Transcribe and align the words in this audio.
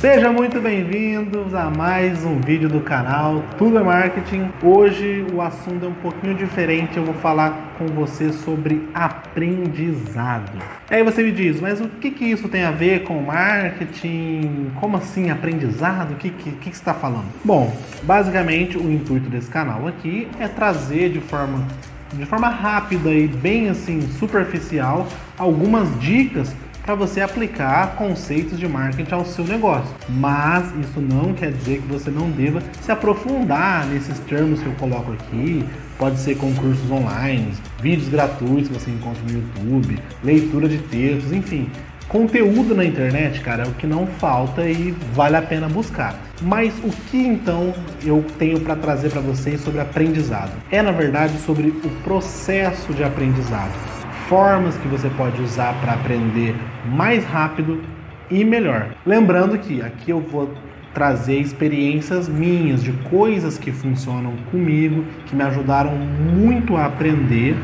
Sejam 0.00 0.32
muito 0.32 0.60
bem-vindos 0.60 1.52
a 1.52 1.68
mais 1.68 2.24
um 2.24 2.40
vídeo 2.40 2.68
do 2.68 2.80
canal 2.80 3.42
Tudo 3.58 3.78
é 3.78 3.82
Marketing. 3.82 4.48
Hoje 4.62 5.26
o 5.34 5.42
assunto 5.42 5.86
é 5.86 5.88
um 5.88 5.94
pouquinho 5.94 6.36
diferente, 6.36 6.96
eu 6.96 7.04
vou 7.04 7.14
falar 7.14 7.74
com 7.76 7.84
você 7.86 8.32
sobre 8.32 8.88
aprendizado. 8.94 10.52
E 10.88 10.94
aí 10.94 11.02
você 11.02 11.20
me 11.20 11.32
diz, 11.32 11.60
mas 11.60 11.80
o 11.80 11.88
que, 11.88 12.12
que 12.12 12.26
isso 12.26 12.48
tem 12.48 12.62
a 12.62 12.70
ver 12.70 13.02
com 13.02 13.20
marketing? 13.22 14.70
Como 14.80 14.96
assim 14.96 15.30
aprendizado? 15.30 16.12
O 16.12 16.14
que, 16.14 16.30
que, 16.30 16.52
que, 16.52 16.66
você 16.66 16.70
está 16.70 16.94
falando? 16.94 17.26
Bom, 17.44 17.76
basicamente 18.04 18.78
o 18.78 18.92
intuito 18.92 19.28
desse 19.28 19.50
canal 19.50 19.88
aqui 19.88 20.28
é 20.38 20.46
trazer 20.46 21.10
de 21.10 21.20
forma 21.20 21.66
de 22.12 22.24
forma 22.24 22.48
rápida 22.48 23.10
e 23.10 23.26
bem 23.26 23.68
assim 23.68 24.00
superficial 24.18 25.06
algumas 25.36 26.00
dicas 26.00 26.54
para 26.88 26.94
você 26.94 27.20
aplicar 27.20 27.96
conceitos 27.96 28.58
de 28.58 28.66
marketing 28.66 29.12
ao 29.12 29.22
seu 29.22 29.44
negócio. 29.44 29.94
Mas 30.08 30.74
isso 30.80 30.98
não 31.02 31.34
quer 31.34 31.52
dizer 31.52 31.82
que 31.82 31.86
você 31.86 32.10
não 32.10 32.30
deva 32.30 32.62
se 32.80 32.90
aprofundar 32.90 33.86
nesses 33.88 34.18
termos 34.20 34.58
que 34.62 34.64
eu 34.64 34.72
coloco 34.72 35.12
aqui. 35.12 35.62
Pode 35.98 36.18
ser 36.18 36.38
com 36.38 36.50
cursos 36.54 36.90
online, 36.90 37.52
vídeos 37.82 38.08
gratuitos 38.08 38.68
que 38.68 38.74
você 38.74 38.90
encontra 38.90 39.22
no 39.22 39.32
YouTube, 39.32 39.98
leitura 40.24 40.66
de 40.66 40.78
textos, 40.78 41.30
enfim. 41.30 41.70
Conteúdo 42.08 42.74
na 42.74 42.86
internet, 42.86 43.42
cara, 43.42 43.64
é 43.64 43.66
o 43.66 43.72
que 43.72 43.86
não 43.86 44.06
falta 44.06 44.66
e 44.66 44.92
vale 45.12 45.36
a 45.36 45.42
pena 45.42 45.68
buscar. 45.68 46.18
Mas 46.40 46.72
o 46.82 46.88
que 47.10 47.18
então 47.18 47.74
eu 48.02 48.24
tenho 48.38 48.60
para 48.60 48.74
trazer 48.74 49.10
para 49.10 49.20
vocês 49.20 49.60
sobre 49.60 49.82
aprendizado? 49.82 50.52
É 50.70 50.80
na 50.80 50.92
verdade 50.92 51.36
sobre 51.40 51.68
o 51.68 51.90
processo 52.02 52.94
de 52.94 53.04
aprendizado 53.04 53.97
formas 54.28 54.76
que 54.76 54.86
você 54.86 55.08
pode 55.10 55.40
usar 55.40 55.74
para 55.80 55.94
aprender 55.94 56.54
mais 56.84 57.24
rápido 57.24 57.82
e 58.30 58.44
melhor. 58.44 58.90
Lembrando 59.04 59.58
que 59.58 59.80
aqui 59.80 60.10
eu 60.10 60.20
vou 60.20 60.52
trazer 60.92 61.38
experiências 61.38 62.28
minhas 62.28 62.82
de 62.82 62.92
coisas 63.08 63.58
que 63.58 63.72
funcionam 63.72 64.34
comigo, 64.50 65.04
que 65.26 65.34
me 65.34 65.42
ajudaram 65.42 65.92
muito 65.92 66.76
a 66.76 66.86
aprender, 66.86 67.56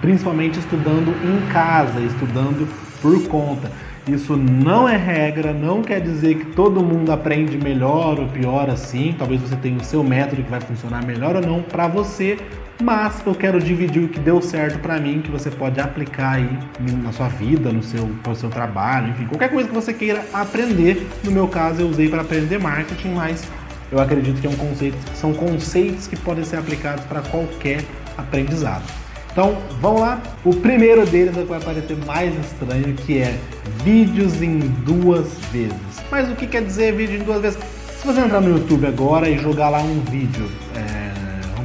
principalmente 0.00 0.58
estudando 0.58 1.10
em 1.24 1.52
casa, 1.52 2.00
estudando 2.00 2.68
por 3.02 3.26
conta. 3.28 3.70
Isso 4.06 4.36
não 4.36 4.88
é 4.88 4.96
regra, 4.96 5.52
não 5.52 5.82
quer 5.82 6.00
dizer 6.00 6.36
que 6.36 6.44
todo 6.52 6.80
mundo 6.80 7.10
aprende 7.10 7.58
melhor 7.58 8.20
ou 8.20 8.28
pior 8.28 8.70
assim. 8.70 9.12
Talvez 9.18 9.40
você 9.40 9.56
tenha 9.56 9.76
o 9.76 9.84
seu 9.84 10.04
método 10.04 10.44
que 10.44 10.50
vai 10.50 10.60
funcionar 10.60 11.04
melhor 11.04 11.34
ou 11.34 11.42
não 11.42 11.62
para 11.62 11.88
você, 11.88 12.38
mas 12.82 13.22
eu 13.26 13.34
quero 13.34 13.60
dividir 13.60 14.04
o 14.04 14.08
que 14.08 14.20
deu 14.20 14.40
certo 14.42 14.78
para 14.78 14.98
mim, 14.98 15.20
que 15.22 15.30
você 15.30 15.50
pode 15.50 15.80
aplicar 15.80 16.34
aí 16.34 16.58
na 17.02 17.12
sua 17.12 17.28
vida, 17.28 17.72
no 17.72 17.82
seu, 17.82 18.08
no 18.26 18.36
seu 18.36 18.50
trabalho, 18.50 19.10
enfim, 19.10 19.26
qualquer 19.26 19.50
coisa 19.50 19.68
que 19.68 19.74
você 19.74 19.92
queira 19.92 20.24
aprender. 20.32 21.06
No 21.24 21.30
meu 21.30 21.48
caso, 21.48 21.80
eu 21.80 21.88
usei 21.88 22.08
para 22.08 22.22
aprender 22.22 22.58
marketing, 22.58 23.14
mas 23.14 23.46
eu 23.90 24.00
acredito 24.00 24.40
que 24.40 24.46
é 24.46 24.50
um 24.50 24.56
conceito, 24.56 24.96
são 25.14 25.32
conceitos 25.32 26.06
que 26.06 26.16
podem 26.16 26.44
ser 26.44 26.56
aplicados 26.56 27.04
para 27.04 27.22
qualquer 27.22 27.82
aprendizado. 28.18 28.84
Então, 29.30 29.58
vamos 29.82 30.00
lá. 30.00 30.22
O 30.44 30.56
primeiro 30.56 31.04
deles 31.04 31.36
é 31.36 31.42
que 31.42 31.48
vai 31.48 31.60
parecer 31.60 31.96
mais 32.06 32.34
estranho, 32.38 32.94
que 32.94 33.18
é 33.18 33.38
vídeos 33.84 34.40
em 34.40 34.58
duas 34.58 35.38
vezes. 35.52 35.76
Mas 36.10 36.30
o 36.30 36.34
que 36.34 36.46
quer 36.46 36.62
dizer 36.62 36.94
vídeo 36.94 37.20
em 37.20 37.22
duas 37.22 37.42
vezes? 37.42 37.58
Se 38.00 38.06
você 38.06 38.20
entrar 38.20 38.40
no 38.40 38.48
YouTube 38.48 38.86
agora 38.86 39.28
e 39.28 39.36
jogar 39.36 39.68
lá 39.68 39.82
um 39.82 40.00
vídeo, 40.00 40.48
é, 40.74 40.95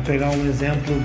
pegar 0.02 0.30
um 0.30 0.46
exemplo 0.48 0.96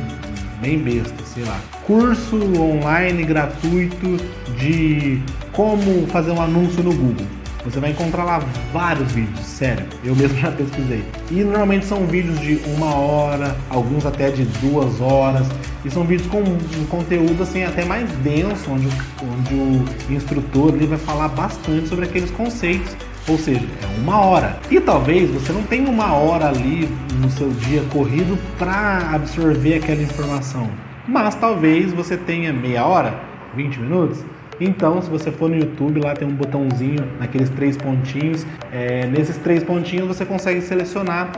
bem 0.61 0.79
besta, 0.79 1.25
sei 1.25 1.45
lá. 1.45 1.59
Curso 1.85 2.37
online 2.61 3.25
gratuito 3.25 4.17
de 4.59 5.21
como 5.53 6.07
fazer 6.09 6.31
um 6.33 6.41
anúncio 6.41 6.83
no 6.83 6.93
Google. 6.93 7.27
Você 7.65 7.81
vai 7.81 7.91
encontrar 7.91 8.23
lá 8.23 8.41
vários 8.73 9.11
vídeos, 9.11 9.45
sério. 9.45 9.85
Eu 10.05 10.15
mesmo 10.15 10.39
já 10.39 10.53
pesquisei. 10.53 11.05
E 11.33 11.43
normalmente 11.43 11.85
são 11.85 12.07
vídeos 12.07 12.39
de 12.39 12.61
uma 12.77 12.95
hora, 12.95 13.57
alguns 13.69 14.07
até 14.07 14.31
de 14.31 14.45
duas 14.45 15.01
horas. 15.01 15.49
E 15.85 15.91
são 15.91 16.05
vídeos 16.05 16.29
com 16.29 16.39
um 16.39 16.87
conteúdo 16.89 17.43
assim 17.43 17.65
até 17.65 17.85
mais 17.85 18.09
denso, 18.19 18.71
onde, 18.71 18.87
onde 19.21 19.55
o 19.55 20.13
instrutor 20.13 20.75
ele 20.75 20.87
vai 20.87 20.99
falar 20.99 21.27
bastante 21.29 21.89
sobre 21.89 22.05
aqueles 22.05 22.31
conceitos. 22.31 22.97
Ou 23.29 23.37
seja, 23.37 23.67
é 23.83 24.01
uma 24.01 24.21
hora. 24.21 24.59
E 24.71 24.81
talvez 24.81 25.31
você 25.31 25.53
não 25.53 25.63
tenha 25.63 25.89
uma 25.89 26.13
hora 26.15 26.49
ali 26.49 26.89
no 27.21 27.31
seu 27.31 27.51
dia 27.51 27.83
corrido 27.93 28.39
para 28.59 29.11
absorver 29.13 29.75
aquela 29.77 30.03
informação. 30.03 30.71
Mas 31.09 31.35
talvez 31.35 31.93
você 31.93 32.17
tenha 32.17 32.53
meia 32.53 32.85
hora, 32.85 33.19
20 33.55 33.81
minutos, 33.81 34.25
então, 34.61 35.03
se 35.03 35.11
você 35.11 35.31
for 35.31 35.51
no 35.51 35.57
YouTube, 35.57 36.01
lá 36.01 36.15
tem 36.15 36.27
um 36.27 36.35
botãozinho 36.35 37.07
naqueles 37.21 37.51
três 37.51 37.77
pontinhos. 37.77 38.47
É, 38.73 39.07
nesses 39.07 39.37
três 39.39 39.63
pontinhos 39.63 40.09
você 40.09 40.25
consegue 40.25 40.63
selecionar 40.63 41.31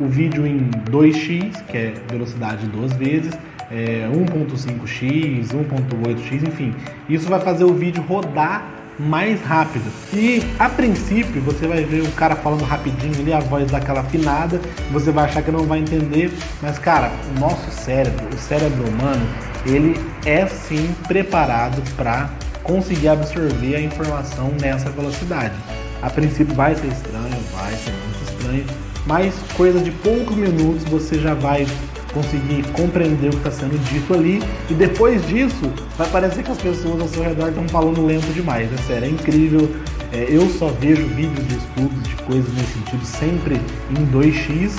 o 0.00 0.06
vídeo 0.06 0.46
em 0.46 0.70
2x, 0.90 1.62
que 1.66 1.76
é 1.76 1.94
velocidade 2.10 2.66
duas 2.66 2.92
vezes, 2.94 3.32
é, 3.70 4.08
1.5x, 4.10 5.48
1.8x, 5.48 6.48
enfim. 6.48 6.74
Isso 7.08 7.28
vai 7.28 7.40
fazer 7.40 7.64
o 7.64 7.74
vídeo 7.74 8.02
rodar 8.02 8.66
mais 8.98 9.40
rápido. 9.42 9.90
E 10.12 10.42
a 10.58 10.68
princípio 10.68 11.40
você 11.42 11.66
vai 11.66 11.84
ver 11.84 12.02
o 12.02 12.12
cara 12.12 12.36
falando 12.36 12.62
rapidinho 12.64 13.18
ali, 13.20 13.32
a 13.32 13.40
voz 13.40 13.70
daquela 13.70 14.00
afinada, 14.00 14.60
você 14.90 15.10
vai 15.10 15.24
achar 15.24 15.42
que 15.42 15.50
não 15.50 15.64
vai 15.64 15.80
entender, 15.80 16.32
mas 16.60 16.78
cara, 16.78 17.10
o 17.34 17.40
nosso 17.40 17.70
cérebro, 17.70 18.26
o 18.34 18.38
cérebro 18.38 18.88
humano, 18.88 19.26
ele 19.66 19.98
é 20.24 20.46
sim 20.46 20.94
preparado 21.06 21.82
para 21.96 22.30
conseguir 22.62 23.08
absorver 23.08 23.76
a 23.76 23.80
informação 23.80 24.52
nessa 24.60 24.90
velocidade. 24.90 25.54
A 26.00 26.10
princípio 26.10 26.54
vai 26.54 26.74
ser 26.74 26.88
estranho, 26.88 27.36
vai 27.54 27.72
ser 27.72 27.92
muito 27.92 28.22
estranho, 28.30 28.66
mas 29.06 29.34
coisa 29.56 29.80
de 29.80 29.90
poucos 29.90 30.36
minutos 30.36 30.84
você 30.84 31.18
já 31.18 31.34
vai 31.34 31.66
conseguir 32.12 32.62
compreender 32.72 33.28
o 33.28 33.30
que 33.30 33.48
está 33.48 33.50
sendo 33.50 33.78
dito 33.90 34.14
ali 34.14 34.42
e 34.70 34.74
depois 34.74 35.26
disso 35.26 35.72
vai 35.96 36.08
parecer 36.08 36.42
que 36.42 36.50
as 36.50 36.58
pessoas 36.58 37.00
ao 37.00 37.08
seu 37.08 37.22
redor 37.22 37.48
estão 37.48 37.68
falando 37.68 38.04
lento 38.04 38.32
demais. 38.32 38.72
É 38.72 38.76
sério, 38.78 39.06
é 39.06 39.10
incrível. 39.10 39.70
É, 40.12 40.26
eu 40.28 40.48
só 40.50 40.68
vejo 40.68 41.06
vídeos 41.08 41.46
de 41.48 41.56
estudos 41.56 42.02
de 42.02 42.16
coisas 42.16 42.52
nesse 42.54 42.72
sentido 42.72 43.04
sempre 43.04 43.60
em 43.90 44.06
2x 44.06 44.78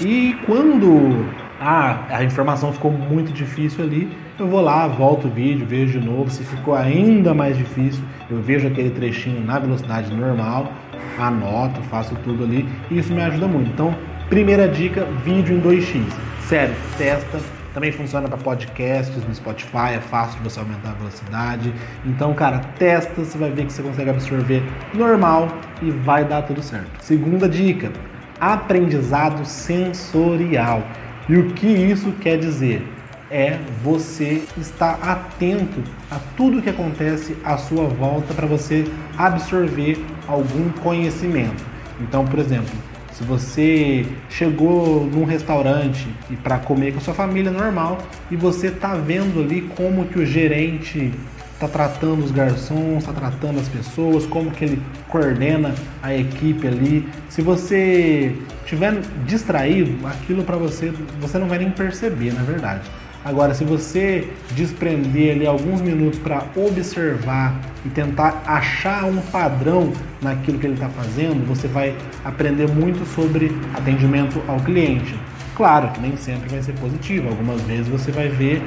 e 0.00 0.36
quando 0.44 1.24
ah, 1.60 2.06
a 2.10 2.24
informação 2.24 2.72
ficou 2.72 2.90
muito 2.90 3.32
difícil 3.32 3.84
ali, 3.84 4.10
eu 4.36 4.48
vou 4.48 4.60
lá, 4.60 4.88
volto 4.88 5.28
o 5.28 5.30
vídeo, 5.30 5.64
vejo 5.64 6.00
de 6.00 6.04
novo. 6.04 6.28
Se 6.28 6.42
ficou 6.42 6.74
ainda 6.74 7.32
mais 7.32 7.56
difícil, 7.56 8.02
eu 8.28 8.42
vejo 8.42 8.66
aquele 8.66 8.90
trechinho 8.90 9.44
na 9.44 9.60
velocidade 9.60 10.12
normal, 10.12 10.72
anoto, 11.16 11.80
faço 11.82 12.16
tudo 12.24 12.42
ali 12.42 12.68
e 12.90 12.98
isso 12.98 13.12
me 13.12 13.22
ajuda 13.22 13.46
muito. 13.46 13.70
Então, 13.70 13.94
primeira 14.28 14.66
dica: 14.66 15.06
vídeo 15.24 15.56
em 15.56 15.60
2x. 15.60 16.31
Sério, 16.48 16.74
testa. 16.98 17.40
Também 17.72 17.90
funciona 17.90 18.28
para 18.28 18.36
podcasts 18.36 19.16
no 19.26 19.34
Spotify, 19.34 19.94
é 19.94 20.00
fácil 20.00 20.36
de 20.38 20.44
você 20.44 20.60
aumentar 20.60 20.90
a 20.90 20.94
velocidade. 20.94 21.72
Então, 22.04 22.34
cara, 22.34 22.58
testa, 22.78 23.24
você 23.24 23.38
vai 23.38 23.50
ver 23.50 23.64
que 23.64 23.72
você 23.72 23.82
consegue 23.82 24.10
absorver 24.10 24.62
normal 24.92 25.48
e 25.80 25.90
vai 25.90 26.22
dar 26.22 26.42
tudo 26.42 26.62
certo. 26.62 26.90
Segunda 27.00 27.48
dica: 27.48 27.90
aprendizado 28.38 29.44
sensorial. 29.46 30.82
E 31.28 31.36
o 31.36 31.52
que 31.54 31.66
isso 31.66 32.12
quer 32.20 32.36
dizer? 32.38 32.86
É 33.30 33.58
você 33.82 34.44
estar 34.58 34.98
atento 35.02 35.82
a 36.10 36.18
tudo 36.36 36.60
que 36.60 36.68
acontece 36.68 37.34
à 37.42 37.56
sua 37.56 37.84
volta 37.84 38.34
para 38.34 38.46
você 38.46 38.84
absorver 39.16 40.04
algum 40.28 40.68
conhecimento. 40.82 41.64
Então, 41.98 42.26
por 42.26 42.38
exemplo, 42.38 42.70
se 43.12 43.22
você 43.24 44.06
chegou 44.30 45.04
num 45.04 45.24
restaurante 45.24 46.08
e 46.30 46.36
para 46.36 46.58
comer 46.58 46.92
com 46.92 46.98
a 46.98 47.00
sua 47.00 47.14
família 47.14 47.50
normal 47.50 47.98
e 48.30 48.36
você 48.36 48.68
está 48.68 48.94
vendo 48.94 49.40
ali 49.40 49.62
como 49.76 50.06
que 50.06 50.18
o 50.18 50.26
gerente 50.26 51.12
está 51.52 51.68
tratando 51.68 52.24
os 52.24 52.32
garçons, 52.32 52.98
está 52.98 53.12
tratando 53.12 53.60
as 53.60 53.68
pessoas, 53.68 54.26
como 54.26 54.50
que 54.50 54.64
ele 54.64 54.82
coordena 55.08 55.74
a 56.02 56.14
equipe 56.14 56.66
ali. 56.66 57.08
Se 57.28 57.40
você 57.40 58.36
estiver 58.64 59.00
distraído, 59.24 60.06
aquilo 60.06 60.42
para 60.42 60.56
você 60.56 60.92
você 61.20 61.38
não 61.38 61.46
vai 61.46 61.58
nem 61.58 61.70
perceber, 61.70 62.32
na 62.32 62.42
verdade. 62.42 62.90
Agora, 63.24 63.54
se 63.54 63.64
você 63.64 64.28
desprender 64.50 65.36
ali 65.36 65.46
alguns 65.46 65.80
minutos 65.80 66.18
para 66.18 66.44
observar 66.56 67.60
e 67.86 67.88
tentar 67.88 68.42
achar 68.44 69.04
um 69.04 69.20
padrão 69.20 69.92
naquilo 70.20 70.58
que 70.58 70.66
ele 70.66 70.74
está 70.74 70.88
fazendo, 70.88 71.46
você 71.46 71.68
vai 71.68 71.94
aprender 72.24 72.68
muito 72.68 73.06
sobre 73.14 73.56
atendimento 73.74 74.42
ao 74.48 74.58
cliente. 74.60 75.14
Claro 75.54 75.88
que 75.90 76.00
nem 76.00 76.16
sempre 76.16 76.48
vai 76.48 76.62
ser 76.62 76.72
positivo, 76.72 77.28
algumas 77.28 77.60
vezes 77.62 77.86
você 77.86 78.10
vai 78.10 78.28
ver 78.28 78.60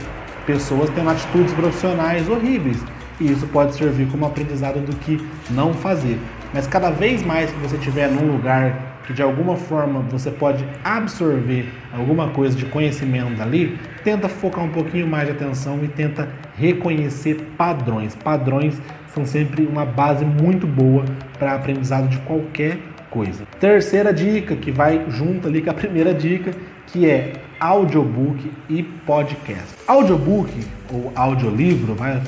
pessoas 0.45 0.89
tendo 0.91 1.09
atitudes 1.09 1.53
profissionais 1.53 2.29
horríveis. 2.29 2.77
E 3.19 3.31
isso 3.31 3.47
pode 3.47 3.75
servir 3.75 4.07
como 4.07 4.25
aprendizado 4.25 4.79
do 4.79 4.95
que 4.97 5.25
não 5.49 5.73
fazer. 5.73 6.19
Mas 6.53 6.67
cada 6.67 6.89
vez 6.89 7.23
mais 7.25 7.49
que 7.51 7.57
você 7.59 7.75
estiver 7.75 8.09
num 8.09 8.33
lugar 8.33 8.94
que 9.05 9.13
de 9.13 9.21
alguma 9.21 9.55
forma 9.55 10.01
você 10.01 10.31
pode 10.31 10.65
absorver 10.83 11.71
alguma 11.93 12.29
coisa 12.29 12.55
de 12.55 12.65
conhecimento 12.65 13.35
dali, 13.35 13.77
tenta 14.03 14.27
focar 14.27 14.63
um 14.63 14.71
pouquinho 14.71 15.07
mais 15.07 15.27
de 15.27 15.33
atenção 15.33 15.83
e 15.83 15.87
tenta 15.87 16.27
reconhecer 16.57 17.35
padrões. 17.57 18.15
Padrões 18.15 18.81
são 19.13 19.25
sempre 19.25 19.65
uma 19.65 19.85
base 19.85 20.25
muito 20.25 20.67
boa 20.67 21.05
para 21.37 21.53
aprendizado 21.53 22.09
de 22.09 22.17
qualquer 22.19 22.77
coisa. 23.09 23.45
Terceira 23.59 24.13
dica, 24.13 24.55
que 24.55 24.71
vai 24.71 25.05
junto 25.09 25.47
ali 25.47 25.61
com 25.61 25.69
a 25.69 25.73
primeira 25.73 26.13
dica, 26.13 26.51
que 26.87 27.09
é 27.09 27.33
audiobook 27.59 28.51
e 28.69 28.83
podcast. 28.83 29.75
Audiobook 29.87 30.51
ou 30.91 31.11
audiolivro, 31.15 31.95
vai 31.95 32.21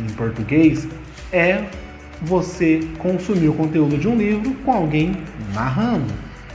em 0.00 0.12
português, 0.14 0.86
é 1.32 1.64
você 2.22 2.80
consumir 2.98 3.48
o 3.48 3.54
conteúdo 3.54 3.98
de 3.98 4.08
um 4.08 4.16
livro 4.16 4.54
com 4.64 4.72
alguém 4.72 5.16
narrando. 5.52 6.12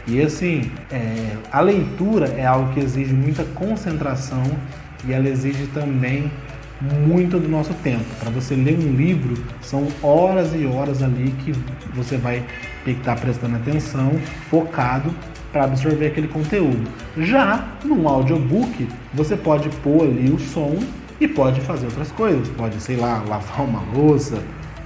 E 0.07 0.21
assim, 0.21 0.71
é, 0.91 1.35
a 1.51 1.61
leitura 1.61 2.27
é 2.27 2.45
algo 2.45 2.73
que 2.73 2.79
exige 2.79 3.13
muita 3.13 3.43
concentração 3.43 4.43
e 5.05 5.13
ela 5.13 5.29
exige 5.29 5.67
também 5.67 6.31
muito 6.81 7.37
do 7.39 7.47
nosso 7.47 7.73
tempo. 7.75 8.05
Para 8.19 8.29
você 8.29 8.55
ler 8.55 8.77
um 8.79 8.93
livro, 8.95 9.35
são 9.61 9.87
horas 10.01 10.53
e 10.55 10.65
horas 10.65 11.03
ali 11.03 11.31
que 11.43 11.53
você 11.93 12.17
vai 12.17 12.43
ter 12.85 12.93
que 12.93 12.99
estar 12.99 13.15
tá 13.15 13.21
prestando 13.21 13.55
atenção, 13.57 14.11
focado 14.49 15.13
para 15.51 15.65
absorver 15.65 16.07
aquele 16.07 16.27
conteúdo. 16.27 16.89
Já 17.17 17.67
no 17.83 18.07
audiobook, 18.07 18.87
você 19.13 19.35
pode 19.35 19.69
pôr 19.83 20.03
ali 20.03 20.31
o 20.31 20.39
som 20.39 20.77
e 21.19 21.27
pode 21.27 21.59
fazer 21.61 21.85
outras 21.85 22.11
coisas. 22.11 22.47
Pode, 22.49 22.79
sei 22.81 22.95
lá, 22.95 23.23
lavar 23.27 23.61
uma 23.61 23.81
louça, 23.93 24.41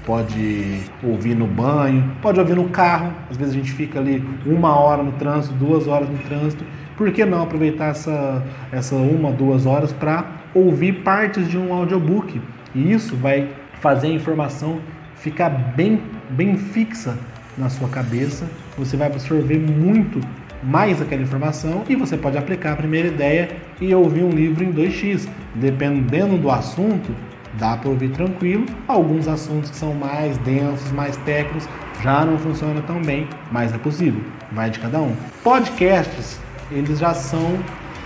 pode 0.06 0.82
ouvir 1.04 1.36
no 1.36 1.48
banho, 1.48 2.12
pode 2.22 2.40
ouvir 2.40 2.56
no 2.56 2.70
carro. 2.70 3.14
Às 3.30 3.38
vezes 3.38 3.54
a 3.54 3.58
gente 3.58 3.72
fica 3.72 4.00
ali 4.00 4.24
uma 4.46 4.78
hora 4.78 5.04
no 5.04 5.12
trânsito, 5.14 5.54
duas 5.56 5.88
horas 5.88 6.10
no 6.10 6.18
trânsito. 6.20 6.64
Por 6.98 7.12
que 7.12 7.26
não 7.26 7.44
aproveitar 7.44 7.88
essa, 7.88 8.44
essa 8.72 8.96
uma, 8.96 9.32
duas 9.32 9.66
horas 9.66 9.92
para 9.92 10.26
ouvir 10.54 11.04
partes 11.04 11.50
de 11.50 11.58
um 11.58 11.74
audiobook? 11.74 12.40
E 12.76 12.92
isso 12.92 13.16
vai 13.16 13.50
fazer 13.82 14.08
a 14.08 14.12
informação 14.12 14.80
ficar 15.16 15.50
bem, 15.50 16.02
bem 16.30 16.58
fixa 16.58 17.18
na 17.58 17.70
sua 17.70 17.88
cabeça. 17.88 18.46
Você 18.78 18.98
vai 18.98 19.08
absorver 19.08 19.58
muito 19.58 20.20
mais 20.62 21.02
aquela 21.02 21.22
informação 21.22 21.84
e 21.90 21.96
você 21.96 22.18
pode 22.18 22.38
aplicar 22.38 22.74
a 22.74 22.76
primeira 22.76 23.08
ideia 23.08 23.50
e 23.82 23.94
ouvir 23.94 24.24
um 24.24 24.30
livro 24.30 24.64
em 24.64 24.72
2x. 24.72 25.28
Dependendo 25.56 26.38
do 26.38 26.50
assunto, 26.50 27.12
dá 27.58 27.78
para 27.78 27.90
ouvir 27.90 28.10
tranquilo. 28.10 28.66
Alguns 28.88 29.28
assuntos 29.28 29.70
que 29.70 29.76
são 29.76 29.94
mais 29.94 30.38
densos, 30.40 30.92
mais 30.92 31.18
técnicos, 31.18 31.68
já 32.02 32.26
não 32.26 32.38
funciona 32.38 32.82
tão 32.82 33.02
bem, 33.02 33.28
mas 33.52 33.74
é 33.74 33.78
possível. 33.78 34.22
Vai 34.52 34.70
de 34.70 34.80
cada 34.80 35.00
um. 35.00 35.16
Podcasts, 35.44 36.40
eles 36.72 37.00
já 37.00 37.14
são 37.14 37.58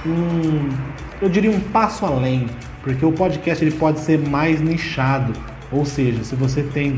um, 0.06 0.70
eu 1.22 1.30
diria 1.30 1.52
um 1.52 1.60
passo 1.60 2.06
além, 2.06 2.48
porque 2.84 3.06
o 3.06 3.12
podcast 3.12 3.64
ele 3.64 3.76
pode 3.76 4.00
ser 4.00 4.20
mais 4.20 4.62
nichado. 4.62 5.34
Ou 5.72 5.86
seja, 5.86 6.24
se 6.24 6.36
você 6.36 6.64
tem 6.64 6.96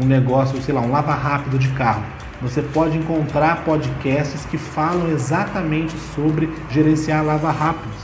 um 0.00 0.06
negócio, 0.06 0.60
sei 0.62 0.74
lá, 0.74 0.80
um 0.80 0.90
lava 0.90 1.14
rápido 1.14 1.58
de 1.58 1.68
carro, 1.70 2.04
você 2.40 2.62
pode 2.62 2.96
encontrar 2.96 3.64
podcasts 3.64 4.44
que 4.46 4.58
falam 4.58 5.10
exatamente 5.10 5.94
sobre 6.14 6.48
gerenciar 6.70 7.24
lava 7.24 7.50
rápidos. 7.50 7.96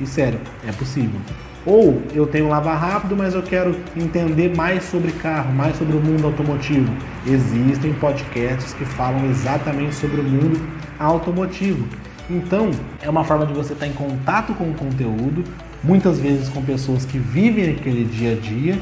E 0.00 0.06
sério, 0.06 0.40
é 0.66 0.72
possível. 0.72 1.20
Ou 1.66 2.02
eu 2.14 2.26
tenho 2.26 2.48
lava 2.48 2.74
rápido, 2.74 3.16
mas 3.16 3.34
eu 3.34 3.42
quero 3.42 3.76
entender 3.96 4.54
mais 4.56 4.82
sobre 4.84 5.12
carro, 5.12 5.52
mais 5.52 5.76
sobre 5.76 5.96
o 5.96 6.00
mundo 6.00 6.26
automotivo. 6.26 6.90
Existem 7.26 7.92
podcasts 7.94 8.72
que 8.72 8.84
falam 8.84 9.28
exatamente 9.28 9.94
sobre 9.94 10.20
o 10.20 10.24
mundo 10.24 10.60
automotivo. 10.98 11.86
Então, 12.30 12.70
é 13.02 13.10
uma 13.10 13.24
forma 13.24 13.44
de 13.44 13.52
você 13.52 13.72
estar 13.72 13.86
em 13.86 13.92
contato 13.92 14.54
com 14.54 14.70
o 14.70 14.74
conteúdo, 14.74 15.44
muitas 15.82 16.18
vezes 16.18 16.48
com 16.48 16.62
pessoas 16.62 17.04
que 17.04 17.18
vivem 17.18 17.70
aquele 17.70 18.04
dia 18.04 18.32
a 18.32 18.36
dia 18.36 18.78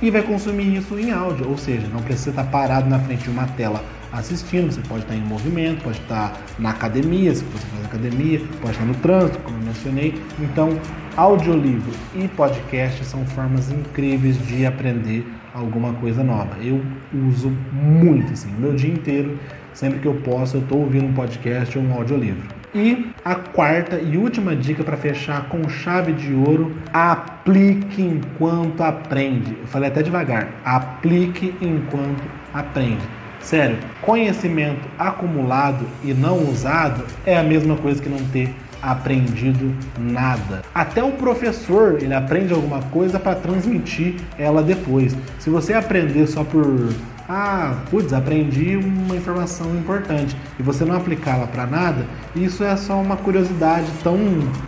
e 0.00 0.10
vai 0.10 0.22
consumir 0.22 0.76
isso 0.76 0.98
em 0.98 1.10
áudio, 1.10 1.48
ou 1.48 1.56
seja, 1.56 1.86
não 1.88 2.02
precisa 2.02 2.30
estar 2.30 2.44
parado 2.44 2.88
na 2.88 2.98
frente 2.98 3.24
de 3.24 3.30
uma 3.30 3.46
tela 3.48 3.82
assistindo, 4.12 4.72
você 4.72 4.80
pode 4.82 5.02
estar 5.02 5.14
em 5.14 5.20
movimento, 5.20 5.82
pode 5.82 5.98
estar 5.98 6.32
na 6.58 6.70
academia, 6.70 7.34
se 7.34 7.44
você 7.44 7.66
faz 7.66 7.84
academia, 7.84 8.40
pode 8.60 8.72
estar 8.72 8.84
no 8.84 8.94
trânsito, 8.94 9.38
como 9.40 9.56
eu 9.58 9.62
mencionei. 9.62 10.14
Então, 10.38 10.78
audiolivro 11.16 11.92
e 12.14 12.28
podcast 12.28 13.04
são 13.04 13.24
formas 13.26 13.70
incríveis 13.70 14.38
de 14.46 14.66
aprender 14.66 15.26
alguma 15.54 15.92
coisa 15.94 16.22
nova. 16.22 16.56
Eu 16.62 16.82
uso 17.28 17.50
muito, 17.72 18.32
assim, 18.32 18.50
meu 18.58 18.74
dia 18.74 18.92
inteiro, 18.92 19.38
sempre 19.72 20.00
que 20.00 20.06
eu 20.06 20.14
posso, 20.14 20.58
eu 20.58 20.60
estou 20.60 20.80
ouvindo 20.80 21.06
um 21.06 21.14
podcast 21.14 21.78
ou 21.78 21.84
um 21.84 21.92
audiolivro. 21.94 22.56
E 22.74 23.10
a 23.24 23.34
quarta 23.34 23.98
e 23.98 24.18
última 24.18 24.54
dica 24.54 24.84
para 24.84 24.98
fechar 24.98 25.48
com 25.48 25.66
chave 25.66 26.12
de 26.12 26.34
ouro: 26.34 26.76
aplique 26.92 28.02
enquanto 28.02 28.82
aprende. 28.82 29.56
Eu 29.58 29.66
falei 29.66 29.88
até 29.88 30.02
devagar. 30.02 30.52
Aplique 30.62 31.54
enquanto 31.62 32.22
aprende. 32.52 33.15
Sério, 33.46 33.78
conhecimento 34.02 34.88
acumulado 34.98 35.86
e 36.02 36.12
não 36.12 36.50
usado 36.50 37.04
é 37.24 37.36
a 37.36 37.44
mesma 37.44 37.76
coisa 37.76 38.02
que 38.02 38.08
não 38.08 38.18
ter 38.32 38.52
aprendido 38.82 39.72
nada. 39.96 40.62
Até 40.74 41.00
o 41.04 41.12
professor, 41.12 42.02
ele 42.02 42.12
aprende 42.12 42.52
alguma 42.52 42.82
coisa 42.82 43.20
para 43.20 43.36
transmitir 43.36 44.16
ela 44.36 44.64
depois. 44.64 45.16
Se 45.38 45.48
você 45.48 45.74
aprender 45.74 46.26
só 46.26 46.42
por 46.42 46.92
ah, 47.28 47.82
putz, 47.90 48.12
aprendi 48.12 48.76
uma 48.76 49.16
informação 49.16 49.74
importante 49.76 50.36
e 50.58 50.62
você 50.62 50.84
não 50.84 50.96
aplicá-la 50.96 51.46
para 51.46 51.66
nada, 51.66 52.06
isso 52.34 52.62
é 52.62 52.76
só 52.76 53.00
uma 53.00 53.16
curiosidade 53.16 53.86
tão, 54.02 54.18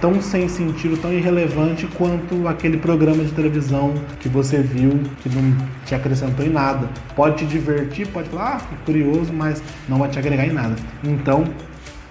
tão 0.01 0.21
sem 0.21 0.49
sentido, 0.49 1.01
tão 1.01 1.13
irrelevante 1.13 1.87
quanto 1.87 2.49
aquele 2.49 2.77
programa 2.77 3.23
de 3.23 3.31
televisão 3.33 3.95
que 4.19 4.29
você 4.29 4.61
viu 4.61 5.01
que 5.23 5.29
não 5.29 5.57
te 5.85 5.95
acrescentou 5.95 6.45
em 6.45 6.51
nada. 6.51 6.89
Pode 7.15 7.37
te 7.37 7.47
divertir, 7.47 8.09
pode 8.09 8.29
falar, 8.29 8.57
ah, 8.57 8.77
curioso, 8.85 9.33
mas 9.33 9.63
não 9.89 9.99
vai 9.99 10.09
te 10.09 10.19
agregar 10.19 10.47
em 10.47 10.53
nada. 10.53 10.75
Então, 11.05 11.45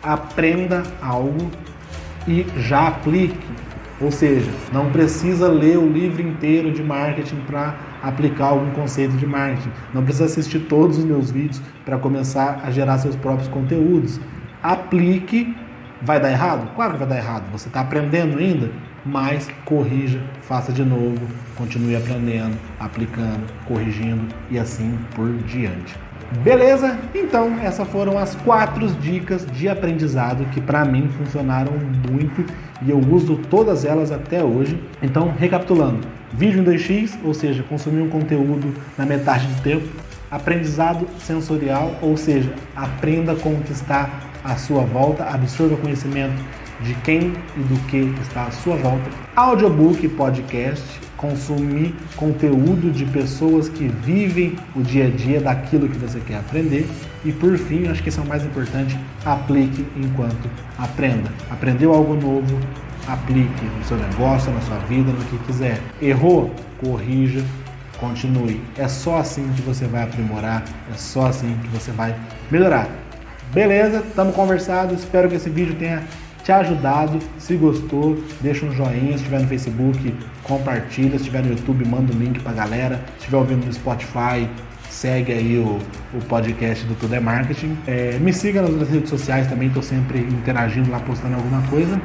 aprenda 0.02 0.84
algo 1.02 1.52
e 2.28 2.46
já 2.58 2.88
aplique. 2.88 3.38
Ou 4.00 4.12
seja, 4.12 4.50
não 4.72 4.92
precisa 4.92 5.48
ler 5.48 5.78
o 5.78 5.90
livro 5.90 6.22
inteiro 6.22 6.72
de 6.72 6.84
marketing 6.84 7.38
para 7.48 7.76
aplicar 8.02 8.48
algum 8.48 8.72
conceito 8.72 9.16
de 9.18 9.26
marketing. 9.26 9.72
Não 9.94 10.04
precisa 10.04 10.26
assistir 10.26 10.60
todos 10.62 10.98
os 10.98 11.06
meus 11.06 11.32
vídeos 11.32 11.62
para 11.86 11.98
começar 11.98 12.62
a 12.64 12.72
gerar 12.72 12.98
seus 12.98 13.16
próprios 13.16 13.48
conteúdos. 13.50 14.20
Aplique. 14.62 15.56
Vai 16.00 16.20
dar 16.20 16.32
errado? 16.32 16.76
Claro 16.76 16.94
que 16.94 17.00
vai 17.00 17.08
dar 17.08 17.18
errado. 17.18 17.52
Você 17.52 17.70
está 17.70 17.82
aprendendo 17.82 18.38
ainda, 18.38 18.70
mas 19.04 19.50
corrija, 19.66 20.22
faça 20.42 20.72
de 20.72 20.86
novo, 20.86 21.20
continue 21.56 21.96
aprendendo, 21.96 22.56
aplicando, 22.80 23.52
corrigindo 23.66 24.28
e 24.52 24.60
assim 24.60 24.96
por 25.16 25.28
diante. 25.44 25.96
Beleza? 26.44 26.98
Então, 27.16 27.58
essas 27.62 27.88
foram 27.88 28.18
as 28.18 28.36
quatro 28.36 28.86
dicas 28.88 29.46
de 29.46 29.70
aprendizado 29.70 30.46
que 30.52 30.60
para 30.60 30.84
mim 30.84 31.10
funcionaram 31.18 31.72
muito 32.12 32.46
e 32.86 32.92
eu 32.92 33.00
uso 33.00 33.38
todas 33.50 33.86
elas 33.86 34.12
até 34.12 34.44
hoje. 34.44 34.78
Então, 35.02 35.34
recapitulando: 35.38 36.06
vídeo 36.34 36.62
em 36.62 36.66
2x, 36.66 37.18
ou 37.24 37.34
seja, 37.34 37.64
consumir 37.64 38.02
um 38.02 38.10
conteúdo 38.10 38.74
na 38.98 39.06
metade 39.06 39.48
do 39.48 39.62
tempo, 39.62 39.88
aprendizado 40.30 41.08
sensorial, 41.18 41.96
ou 42.02 42.18
seja, 42.18 42.54
aprenda 42.76 43.34
que 43.34 43.72
está 43.72 44.10
à 44.44 44.56
sua 44.58 44.84
volta, 44.84 45.24
absorva 45.24 45.78
conhecimento 45.78 46.44
de 46.82 46.94
quem 46.96 47.34
e 47.56 47.60
do 47.60 47.80
que 47.88 48.14
está 48.22 48.46
à 48.46 48.52
sua 48.52 48.76
volta, 48.76 49.10
audiobook 49.36 50.06
e 50.06 50.10
podcast, 50.10 50.84
consumir 51.18 51.96
conteúdo 52.16 52.92
de 52.92 53.06
pessoas 53.06 53.68
que 53.68 53.88
vivem 53.88 54.56
o 54.76 54.82
dia 54.82 55.08
a 55.08 55.10
dia 55.10 55.42
daquilo 55.42 55.90
que 55.90 55.98
você 55.98 56.20
quer 56.20 56.38
aprender. 56.38 56.88
E 57.26 57.32
por 57.32 57.58
fim, 57.58 57.88
acho 57.88 58.02
que 58.04 58.10
esse 58.10 58.20
é 58.20 58.22
o 58.22 58.28
mais 58.28 58.46
importante, 58.46 58.98
aplique 59.26 59.86
enquanto 59.98 60.50
aprenda. 60.78 61.32
Aprendeu 61.50 61.94
algo 61.94 62.14
novo, 62.14 62.60
aplique 63.08 63.66
no 63.66 63.84
seu 63.84 63.98
negócio, 63.98 64.52
na 64.52 64.62
sua 64.62 64.78
vida, 64.80 65.12
no 65.12 65.24
que 65.26 65.38
quiser. 65.46 65.82
Errou? 66.02 66.54
Corrija, 66.80 67.44
continue. 68.00 68.62
É 68.78 68.88
só 68.88 69.18
assim 69.18 69.52
que 69.56 69.62
você 69.64 69.86
vai 69.86 70.04
aprimorar, 70.04 70.64
é 70.94 70.96
só 70.96 71.28
assim 71.28 71.58
que 71.64 71.68
você 71.70 71.92
vai 71.92 72.16
melhorar. 72.52 72.88
Beleza? 73.54 74.04
Estamos 74.08 74.36
conversados. 74.36 75.00
Espero 75.00 75.30
que 75.30 75.36
esse 75.36 75.50
vídeo 75.50 75.74
tenha 75.76 76.04
te 76.48 76.52
ajudado. 76.54 77.20
Se 77.38 77.56
gostou, 77.58 78.18
deixa 78.40 78.66
um 78.66 78.72
joinha. 78.72 79.10
Se 79.10 79.16
estiver 79.16 79.42
no 79.42 79.48
Facebook, 79.48 80.16
compartilha. 80.44 81.12
Se 81.12 81.18
estiver 81.18 81.44
no 81.44 81.50
YouTube, 81.50 81.86
manda 81.86 82.14
o 82.14 82.16
um 82.16 82.20
link 82.20 82.40
pra 82.40 82.54
galera. 82.54 83.02
Se 83.18 83.20
estiver 83.20 83.38
ouvindo 83.38 83.66
no 83.66 83.74
Spotify, 83.74 84.50
segue 84.90 85.34
aí 85.34 85.58
o, 85.58 85.78
o 86.18 86.24
podcast 86.30 86.86
do 86.86 86.96
Tudo 86.96 87.16
é 87.16 87.20
Marketing. 87.20 87.78
É, 87.86 88.18
me 88.20 88.32
siga 88.32 88.62
nas 88.62 88.90
redes 88.90 89.10
sociais 89.10 89.48
também, 89.48 89.68
estou 89.68 89.84
sempre 89.84 90.20
interagindo 90.20 90.90
lá, 90.90 91.02
postando 91.02 91.36
alguma 91.36 91.62
coisa. 91.64 92.02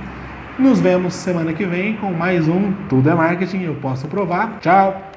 Nos 0.58 0.80
vemos 0.80 1.14
semana 1.14 1.52
que 1.52 1.64
vem 1.64 1.96
com 1.96 2.12
mais 2.12 2.48
um 2.48 2.72
Tudo 2.88 3.08
é 3.08 3.14
Marketing, 3.14 3.62
eu 3.62 3.76
posso 3.76 4.08
provar. 4.08 4.58
Tchau! 4.58 5.11